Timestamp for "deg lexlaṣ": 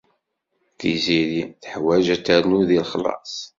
2.69-3.33